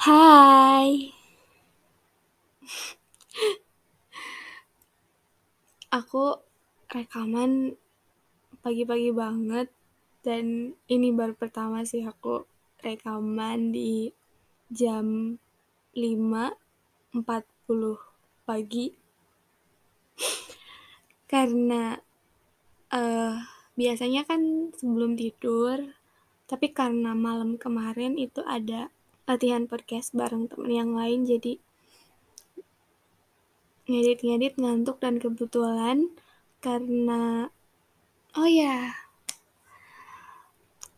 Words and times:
Hai. 0.00 1.12
Aku 5.92 6.40
rekaman 6.88 7.76
pagi-pagi 8.64 9.12
banget 9.12 9.68
dan 10.24 10.72
ini 10.88 11.12
baru 11.12 11.36
pertama 11.36 11.84
sih 11.84 12.00
aku 12.00 12.48
rekaman 12.80 13.76
di 13.76 14.08
jam 14.72 15.36
5.40 15.92 17.20
pagi. 18.48 18.96
Karena 21.28 21.92
uh, 22.88 23.36
biasanya 23.76 24.24
kan 24.24 24.72
sebelum 24.80 25.12
tidur, 25.12 25.92
tapi 26.48 26.72
karena 26.72 27.12
malam 27.12 27.60
kemarin 27.60 28.16
itu 28.16 28.40
ada 28.48 28.88
latihan 29.30 29.70
podcast 29.70 30.10
bareng 30.10 30.50
temen 30.50 30.74
yang 30.74 30.90
lain 30.98 31.22
jadi 31.22 31.62
ngedit-ngedit 33.86 34.58
ngantuk 34.58 34.98
dan 34.98 35.22
kebetulan 35.22 36.10
karena 36.58 37.46
oh 38.34 38.50
ya 38.50 38.98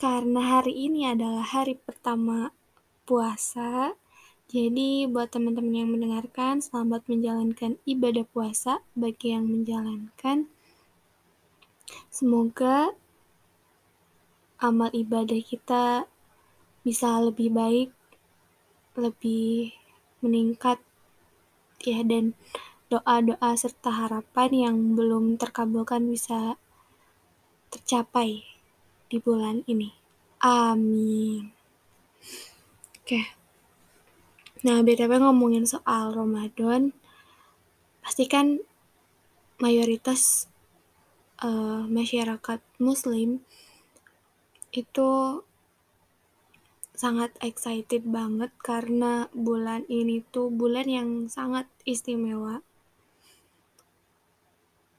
karena 0.01 0.41
hari 0.41 0.89
ini 0.89 1.13
adalah 1.13 1.45
hari 1.45 1.77
pertama 1.77 2.57
puasa 3.05 4.01
jadi 4.49 5.13
buat 5.13 5.29
teman-teman 5.29 5.77
yang 5.77 5.93
mendengarkan 5.93 6.61
selamat 6.61 7.09
menjalankan 7.09 7.81
ibadah 7.89 8.29
puasa. 8.37 8.85
Bagi 8.93 9.33
yang 9.33 9.49
menjalankan 9.49 10.45
semoga 12.13 12.93
amal 14.61 14.93
ibadah 14.93 15.41
kita 15.41 16.05
bisa 16.85 17.17
lebih 17.25 17.49
baik 17.49 17.89
lebih 18.97 19.73
meningkat 20.23 20.79
ya 21.83 22.05
dan 22.07 22.37
doa-doa 22.93 23.57
serta 23.57 23.89
harapan 23.89 24.51
yang 24.53 24.77
belum 24.93 25.41
terkabulkan 25.41 26.13
bisa 26.13 26.61
tercapai 27.73 28.45
di 29.09 29.17
bulan 29.17 29.65
ini. 29.65 29.97
Amin. 30.45 31.49
Oke. 33.01 33.33
Nah, 34.63 34.85
BTW 34.85 35.19
ngomongin 35.19 35.67
soal 35.67 36.15
Ramadan, 36.15 36.95
pasti 38.05 38.29
kan 38.29 38.63
mayoritas 39.59 40.53
uh, 41.43 41.83
masyarakat 41.89 42.61
muslim 42.79 43.43
itu 44.71 45.11
sangat 47.03 47.35
excited 47.43 48.07
banget 48.07 48.55
karena 48.63 49.27
bulan 49.35 49.83
ini 49.91 50.23
tuh 50.31 50.55
bulan 50.55 50.87
yang 50.87 51.27
sangat 51.27 51.67
istimewa. 51.83 52.63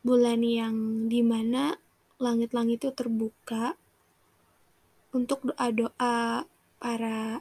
Bulan 0.04 0.44
yang 0.44 1.08
di 1.08 1.24
mana 1.24 1.80
langit-langit 2.20 2.84
itu 2.84 2.92
terbuka 2.92 3.80
untuk 5.16 5.48
doa-doa 5.48 6.44
para 6.76 7.40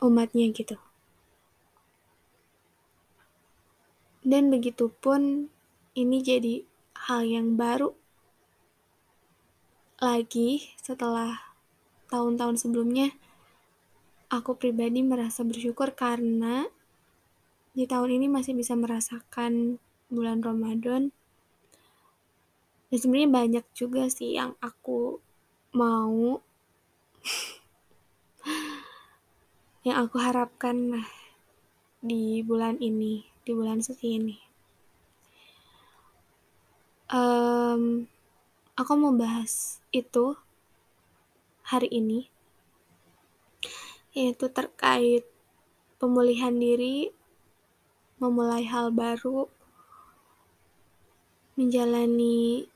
umatnya 0.00 0.48
gitu. 0.48 0.80
Dan 4.24 4.48
begitu 4.48 4.88
pun 4.88 5.52
ini 5.92 6.24
jadi 6.24 6.64
hal 7.04 7.28
yang 7.28 7.60
baru 7.60 7.92
lagi 10.00 10.72
setelah 10.80 11.52
tahun-tahun 12.08 12.56
sebelumnya 12.56 13.12
aku 14.34 14.58
pribadi 14.58 15.06
merasa 15.06 15.46
bersyukur 15.46 15.94
karena 15.94 16.66
di 17.74 17.86
tahun 17.86 18.18
ini 18.18 18.26
masih 18.30 18.54
bisa 18.54 18.74
merasakan 18.74 19.78
bulan 20.10 20.42
Ramadan. 20.42 21.14
Dan 22.90 22.98
sebenarnya 22.98 23.30
banyak 23.30 23.64
juga 23.74 24.06
sih 24.10 24.38
yang 24.38 24.54
aku 24.62 25.18
mau 25.74 26.38
yang 29.86 30.06
aku 30.06 30.16
harapkan 30.22 30.94
lah 30.94 31.06
di 31.98 32.42
bulan 32.46 32.78
ini, 32.78 33.26
di 33.42 33.50
bulan 33.54 33.82
suci 33.82 34.06
ini. 34.14 34.36
Um, 37.10 38.06
aku 38.74 38.92
mau 38.98 39.14
bahas 39.14 39.78
itu 39.94 40.34
hari 41.62 41.86
ini 41.90 42.33
yaitu 44.14 44.46
terkait 44.46 45.26
pemulihan 45.98 46.54
diri, 46.54 47.10
memulai 48.22 48.62
hal 48.64 48.94
baru, 48.94 49.50
menjalani 51.58 52.70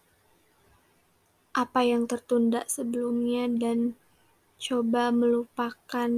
apa 1.54 1.82
yang 1.82 2.06
tertunda 2.06 2.62
sebelumnya 2.71 3.50
dan 3.50 3.94
coba 4.59 5.15
melupakan 5.15 6.10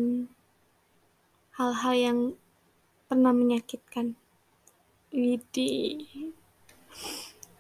hal-hal 1.57 1.95
yang 1.97 2.19
pernah 3.09 3.37
menyakitkan. 3.37 4.17
Widi. 5.13 6.05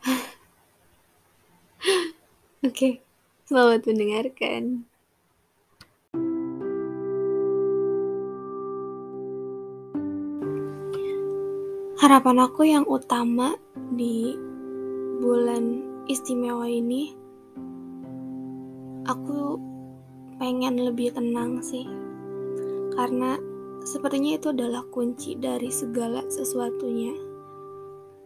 Oke, 2.60 2.68
okay. 2.68 2.92
selamat 3.48 3.88
mendengarkan. 3.88 4.89
Harapan 12.00 12.48
aku 12.48 12.64
yang 12.64 12.88
utama 12.88 13.60
di 13.92 14.32
bulan 15.20 15.84
istimewa 16.08 16.64
ini, 16.64 17.12
aku 19.04 19.60
pengen 20.40 20.80
lebih 20.80 21.12
tenang 21.12 21.60
sih. 21.60 21.84
Karena 22.96 23.36
sepertinya 23.84 24.32
itu 24.32 24.48
adalah 24.48 24.80
kunci 24.88 25.36
dari 25.36 25.68
segala 25.68 26.24
sesuatunya. 26.24 27.12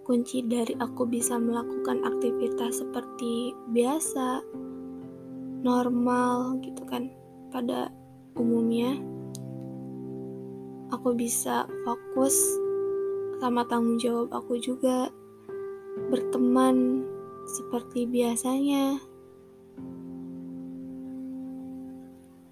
Kunci 0.07 0.47
dari 0.47 0.79
aku 0.79 1.03
bisa 1.11 1.35
melakukan 1.35 2.07
aktivitas 2.07 2.79
seperti 2.79 3.59
biasa, 3.75 4.39
normal 5.67 6.63
gitu 6.63 6.87
kan. 6.87 7.11
Pada 7.51 7.91
umumnya, 8.39 8.95
aku 10.95 11.11
bisa 11.19 11.67
fokus 11.83 12.63
sama 13.41 13.67
tanggung 13.67 13.99
jawab 13.99 14.31
aku 14.35 14.59
juga. 14.59 15.11
Berteman 16.11 17.07
seperti 17.45 18.07
biasanya. 18.07 18.99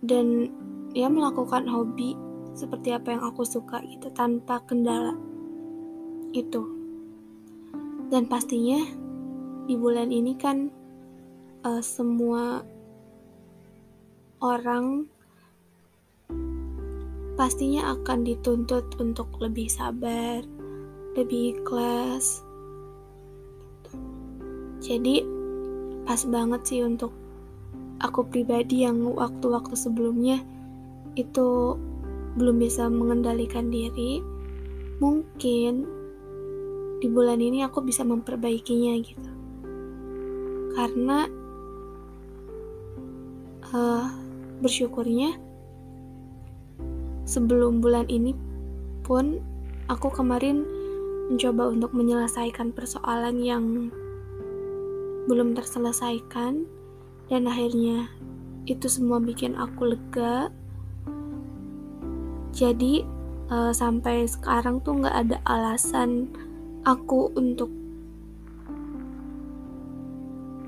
Dan 0.03 0.51
ya 0.93 1.07
melakukan 1.07 1.65
hobi 1.71 2.19
seperti 2.53 2.93
apa 2.93 3.17
yang 3.17 3.23
aku 3.25 3.47
suka 3.47 3.81
gitu 3.89 4.13
tanpa 4.13 4.61
kendala 4.69 5.17
itu. 6.37 6.63
Dan 8.13 8.29
pastinya 8.29 8.81
di 9.65 9.75
bulan 9.79 10.13
ini 10.13 10.37
kan 10.37 10.69
uh, 11.65 11.81
semua 11.81 12.61
orang 14.43 15.07
pastinya 17.39 17.97
akan 17.97 18.27
dituntut 18.27 18.85
untuk 19.01 19.33
lebih 19.41 19.71
sabar, 19.71 20.45
lebih 21.15 21.57
ikhlas 21.59 22.43
jadi 24.83 25.23
pas 26.03 26.19
banget 26.27 26.61
sih 26.67 26.81
untuk 26.83 27.15
aku 28.03 28.27
pribadi 28.27 28.83
yang 28.83 28.99
waktu-waktu 29.15 29.79
sebelumnya 29.79 30.43
itu 31.15 31.79
belum 32.35 32.59
bisa 32.59 32.91
mengendalikan 32.91 33.71
diri. 33.71 34.19
Mungkin 34.99 35.87
di 36.99 37.07
bulan 37.11 37.39
ini 37.39 37.63
aku 37.63 37.83
bisa 37.87 38.03
memperbaikinya 38.03 38.95
gitu. 38.99 39.31
Karena 40.75 41.31
uh, 43.71 44.07
bersyukurnya 44.59 45.39
sebelum 47.23 47.79
bulan 47.79 48.11
ini 48.11 48.35
pun 49.07 49.39
aku 49.87 50.11
kemarin 50.11 50.67
mencoba 51.33 51.73
untuk 51.73 51.97
menyelesaikan 51.97 52.77
persoalan 52.77 53.41
yang 53.41 53.89
belum 55.25 55.57
terselesaikan. 55.57 56.69
Dan 57.33 57.49
akhirnya 57.49 58.13
itu 58.69 58.85
semua 58.93 59.17
bikin 59.17 59.57
aku 59.57 59.97
lega. 59.97 60.53
Jadi 62.53 63.01
uh, 63.49 63.73
sampai 63.73 64.29
sekarang 64.29 64.85
tuh 64.85 65.01
nggak 65.01 65.17
ada 65.17 65.39
alasan 65.49 66.29
aku 66.85 67.33
untuk 67.33 67.73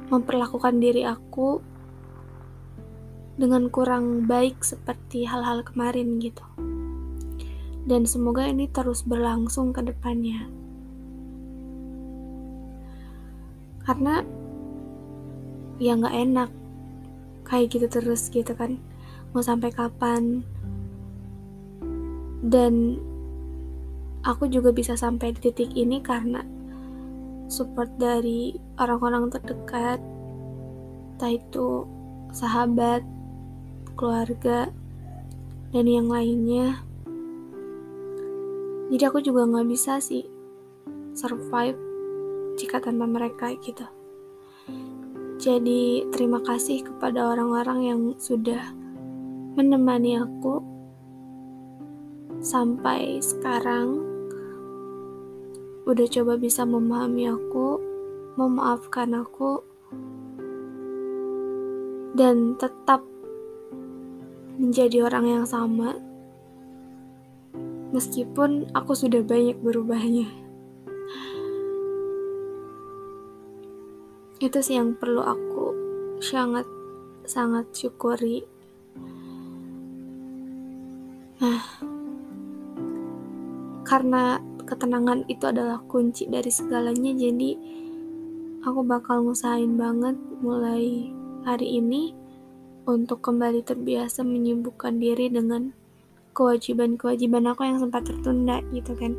memperlakukan 0.08 0.80
diri 0.80 1.04
aku 1.04 1.60
dengan 3.34 3.66
kurang 3.66 4.30
baik 4.30 4.62
seperti 4.62 5.26
hal-hal 5.26 5.66
kemarin 5.66 6.22
gitu 6.22 6.44
dan 7.84 8.08
semoga 8.08 8.48
ini 8.48 8.64
terus 8.72 9.04
berlangsung 9.04 9.76
ke 9.76 9.84
depannya. 9.84 10.48
Karena 13.84 14.24
ya 15.76 15.92
nggak 15.92 16.16
enak 16.16 16.50
kayak 17.44 17.68
gitu 17.76 17.86
terus 17.92 18.32
gitu 18.32 18.56
kan. 18.56 18.80
Mau 19.36 19.44
sampai 19.44 19.68
kapan? 19.68 20.40
Dan 22.44 22.96
aku 24.24 24.48
juga 24.48 24.72
bisa 24.72 24.96
sampai 24.96 25.36
di 25.36 25.40
titik 25.44 25.76
ini 25.76 26.00
karena 26.00 26.40
support 27.52 27.92
dari 28.00 28.56
orang-orang 28.80 29.28
terdekat 29.28 30.00
entah 31.14 31.30
itu 31.30 31.86
sahabat 32.34 33.06
keluarga 33.94 34.72
dan 35.70 35.86
yang 35.86 36.10
lainnya 36.10 36.82
jadi 38.94 39.10
aku 39.10 39.26
juga 39.26 39.42
nggak 39.42 39.66
bisa 39.74 39.98
sih 39.98 40.22
survive 41.18 41.74
jika 42.54 42.78
tanpa 42.78 43.10
mereka 43.10 43.50
gitu. 43.58 43.82
Jadi 45.42 46.06
terima 46.14 46.38
kasih 46.38 46.86
kepada 46.86 47.34
orang-orang 47.34 47.80
yang 47.82 48.00
sudah 48.22 48.62
menemani 49.58 50.22
aku 50.22 50.62
sampai 52.38 53.18
sekarang. 53.18 53.98
Udah 55.90 56.06
coba 56.06 56.38
bisa 56.38 56.62
memahami 56.62 57.34
aku, 57.34 57.82
memaafkan 58.38 59.10
aku, 59.10 59.58
dan 62.14 62.54
tetap 62.62 63.02
menjadi 64.54 65.10
orang 65.10 65.26
yang 65.26 65.44
sama 65.50 65.98
meskipun 67.94 68.74
aku 68.74 68.98
sudah 68.98 69.22
banyak 69.22 69.54
berubahnya. 69.62 70.26
Itu 74.42 74.58
sih 74.58 74.74
yang 74.74 74.98
perlu 74.98 75.22
aku 75.22 75.64
sangat 76.18 76.66
sangat 77.22 77.70
syukuri. 77.70 78.42
Nah, 81.38 81.62
karena 83.86 84.42
ketenangan 84.66 85.22
itu 85.30 85.46
adalah 85.46 85.78
kunci 85.86 86.26
dari 86.26 86.50
segalanya, 86.50 87.14
jadi 87.14 87.54
aku 88.66 88.82
bakal 88.82 89.22
ngusahain 89.22 89.78
banget 89.78 90.18
mulai 90.42 91.14
hari 91.46 91.78
ini 91.78 92.16
untuk 92.84 93.22
kembali 93.22 93.62
terbiasa 93.64 94.26
menyibukkan 94.26 94.98
diri 94.98 95.30
dengan 95.30 95.83
kewajiban-kewajiban 96.34 97.46
aku 97.48 97.62
yang 97.64 97.78
sempat 97.78 98.04
tertunda 98.04 98.60
gitu 98.74 98.92
kan. 98.98 99.14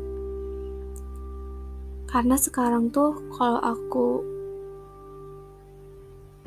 Karena 2.06 2.36
sekarang 2.36 2.92
tuh 2.92 3.16
kalau 3.34 3.58
aku 3.58 4.22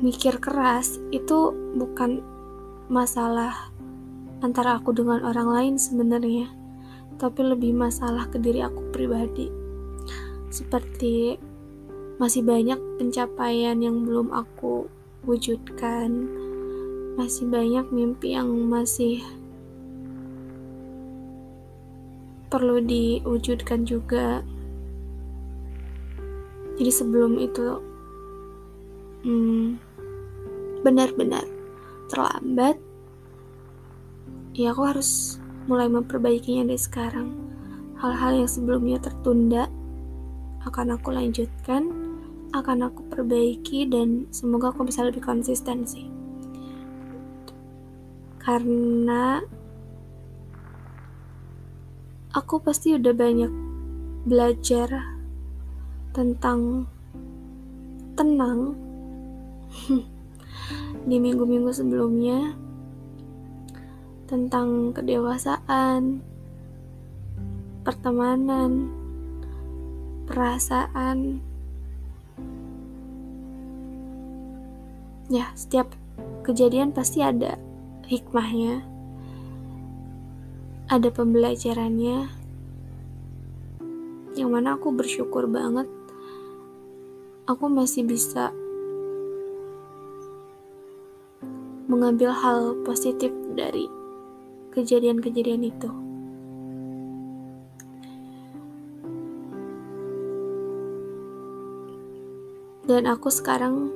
mikir 0.00 0.40
keras 0.40 0.96
itu 1.12 1.52
bukan 1.76 2.24
masalah 2.88 3.68
antara 4.40 4.80
aku 4.80 4.96
dengan 4.96 5.20
orang 5.20 5.52
lain 5.52 5.74
sebenarnya 5.76 6.48
tapi 7.20 7.44
lebih 7.44 7.76
masalah 7.76 8.24
ke 8.32 8.40
diri 8.40 8.64
aku 8.64 8.80
pribadi. 8.96 9.52
Seperti 10.48 11.36
masih 12.16 12.40
banyak 12.40 12.80
pencapaian 12.96 13.76
yang 13.76 14.08
belum 14.08 14.32
aku 14.32 14.88
wujudkan 15.28 16.08
masih 17.20 17.44
banyak 17.52 17.84
mimpi 17.92 18.32
yang 18.32 18.48
masih 18.48 19.20
perlu 22.50 22.82
diwujudkan 22.82 23.86
juga. 23.86 24.42
Jadi 26.76 26.90
sebelum 26.90 27.38
itu 27.38 27.78
hmm, 29.22 29.78
benar-benar 30.82 31.44
terlambat 32.10 32.74
ya 34.56 34.74
aku 34.74 34.82
harus 34.82 35.38
mulai 35.70 35.86
memperbaikinya 35.86 36.66
dari 36.66 36.80
sekarang. 36.80 37.28
Hal-hal 38.00 38.42
yang 38.44 38.50
sebelumnya 38.50 38.98
tertunda 38.98 39.68
akan 40.66 40.98
aku 40.98 41.14
lanjutkan 41.14 41.88
akan 42.50 42.90
aku 42.90 43.06
perbaiki 43.06 43.86
dan 43.86 44.26
semoga 44.34 44.74
aku 44.74 44.82
bisa 44.82 45.06
lebih 45.06 45.22
konsisten 45.22 45.86
sih. 45.86 46.10
Karena 48.42 49.38
aku 52.40 52.56
pasti 52.56 52.96
udah 52.96 53.12
banyak 53.12 53.52
belajar 54.24 54.88
tentang 56.16 56.88
tenang 58.16 58.72
di 61.08 61.16
minggu-minggu 61.20 61.68
sebelumnya 61.68 62.56
tentang 64.24 64.96
kedewasaan, 64.96 66.24
pertemanan, 67.84 68.88
perasaan. 70.24 71.44
Ya, 75.28 75.52
setiap 75.52 75.92
kejadian 76.46 76.96
pasti 76.96 77.20
ada 77.20 77.60
hikmahnya 78.08 78.86
ada 80.90 81.06
pembelajarannya 81.06 82.26
yang 84.34 84.50
mana 84.50 84.74
aku 84.74 84.90
bersyukur 84.90 85.46
banget 85.46 85.86
aku 87.46 87.70
masih 87.70 88.02
bisa 88.02 88.50
mengambil 91.86 92.34
hal 92.34 92.74
positif 92.82 93.30
dari 93.54 93.86
kejadian-kejadian 94.74 95.70
itu. 95.70 95.90
Dan 102.90 103.06
aku 103.06 103.30
sekarang 103.30 103.94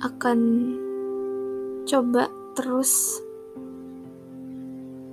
akan 0.00 0.40
coba 1.84 2.32
terus 2.56 3.20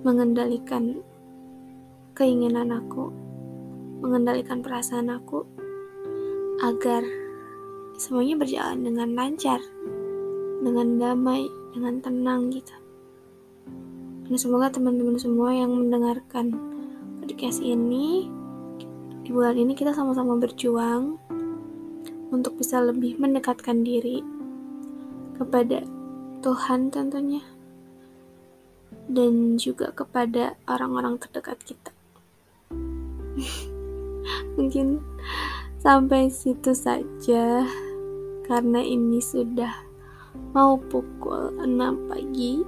mengendalikan 0.08 1.04
keinginan 2.16 2.72
aku, 2.72 3.12
mengendalikan 4.00 4.64
perasaan 4.64 5.12
aku 5.12 5.44
agar 6.64 7.04
semuanya 8.00 8.40
berjalan 8.40 8.88
dengan 8.88 9.12
lancar, 9.20 9.60
dengan 10.64 10.96
damai, 10.96 11.44
dengan 11.76 12.00
tenang 12.00 12.48
gitu. 12.56 12.72
Dan 14.32 14.40
semoga 14.40 14.72
teman-teman 14.72 15.20
semua 15.20 15.52
yang 15.52 15.76
mendengarkan 15.76 16.56
podcast 17.20 17.60
ini 17.60 18.32
di 19.28 19.30
bulan 19.36 19.60
ini 19.60 19.76
kita 19.76 19.92
sama-sama 19.92 20.40
berjuang 20.40 21.20
untuk 22.32 22.56
bisa 22.56 22.80
lebih 22.80 23.20
mendekatkan 23.20 23.84
diri 23.84 24.24
kepada 25.36 25.84
Tuhan 26.40 26.96
tentunya 26.96 27.44
dan 29.08 29.56
juga 29.56 29.92
kepada 29.96 30.60
orang-orang 30.68 31.18
terdekat 31.20 31.58
kita. 31.64 31.92
Mungkin 34.60 35.00
sampai 35.80 36.28
situ 36.28 36.76
saja 36.76 37.64
karena 38.48 38.80
ini 38.84 39.20
sudah 39.24 39.88
mau 40.52 40.80
pukul 40.80 41.56
6 41.60 42.10
pagi 42.12 42.64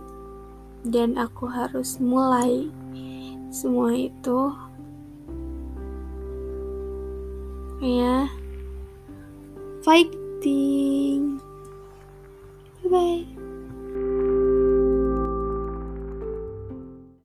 dan 0.88 1.20
aku 1.20 1.48
harus 1.50 2.00
mulai 2.00 2.72
semua 3.52 3.92
itu. 3.96 4.40
Ya. 7.80 8.28
Fighting. 9.84 11.40
Bye 12.84 12.90
bye 12.92 13.39